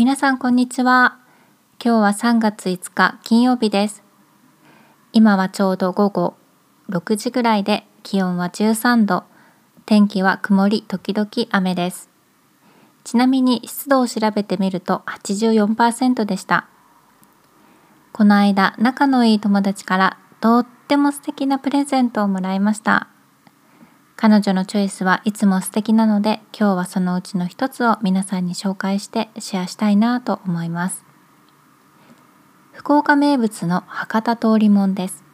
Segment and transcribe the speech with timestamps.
[0.00, 1.18] 皆さんこんにちは。
[1.78, 4.02] 今日は3月5日金曜日です。
[5.12, 6.34] 今はちょうど午後
[6.88, 9.24] 6時ぐらいで気温は13度。
[9.84, 12.08] 天気は曇り時々雨です。
[13.04, 16.66] ちなみに湿度を調べてみると84%でした。
[18.14, 23.08] この間仲のいい友達からとっても素敵なプレゼントをもらいました。
[24.22, 31.06] 彼女のチョイスはいつも素敵なので今日はそのうちの一つを皆さんに紹介してシェアしたいなと思います。
[32.74, 35.24] 福岡名物の博多通りもんです。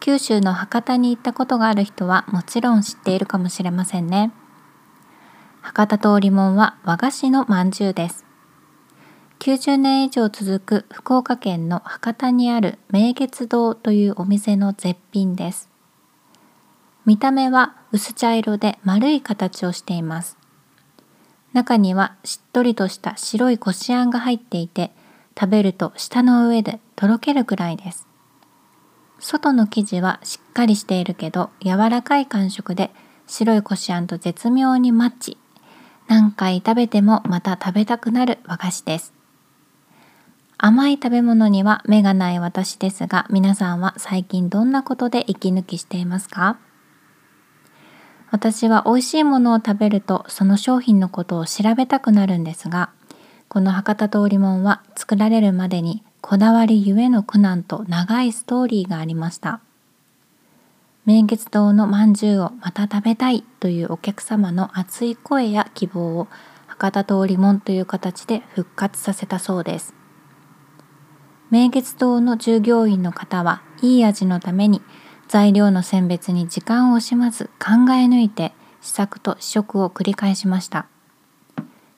[0.00, 4.32] 九州の博多に行ったことがある人はもちろん知っているかもしれませんね。
[5.60, 8.26] 博多通りもんは和菓子のまんじゅうです。
[9.38, 15.73] 90年以上続く福岡県の博多にある明月堂というお店の絶品です。
[17.06, 20.38] 見た目は薄茶色で丸い形をしています。
[21.52, 24.90] 中にはしっとりとした白いこしあんが入っていて、
[25.38, 28.06] 食べると舌の上でとろけるくらいです。
[29.18, 32.90] 外の生地はしっかりしているけど柔らかい感触で
[33.26, 35.38] 白いこしあんと絶妙にマッチ。
[36.08, 39.12] 何回食べてもまた食べたくなる和菓子です。
[40.56, 46.58] 甘い食べ物には目がない私ですが皆さんは最近どんなことで息抜きしていますか？
[48.34, 52.90] 私は美味しいものを食べるとその商品のことを調べたくなるんですが
[53.46, 59.60] この博多通りもんは作られるまでにこだわりゆえの苦難と長いストーリーがありました。
[61.06, 66.26] 明月堂のまんじゅうをまた食べたいというお客様の熱い声や希望を
[66.66, 69.94] 博多通りもんという形で復活させたそうです。
[71.52, 74.82] 明月堂の従業員の方はいい味のために
[75.28, 80.86] 材料の選別に時間を惜しまず考え抜いて試作と試食を繰り返しました。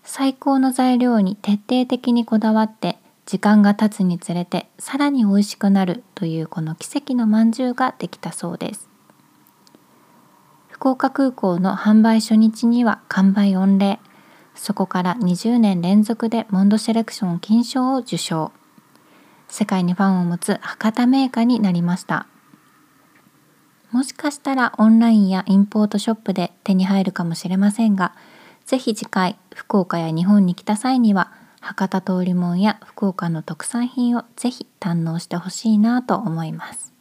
[0.05, 8.89] 最高の材料に徹底的にこだわって時間が経つにつれてさらに美味しくなるというこの奇跡のまんじゅうができたそうです。
[10.69, 13.99] 福岡空港の販売初日には完売御礼。
[14.55, 18.53] そこから20年連続でモンドセレクション金賞を受賞。
[19.49, 22.27] 世界にファンを持つ博多メーカーになりました。
[23.97, 28.13] もしかしたらオンラインやインポートショップで手に入るかもしれませんが、
[28.67, 36.96] ぜひ次回福岡や日本に来た際には博多通りもんや福岡の特産品をぜひ堪能してほしいなと思います。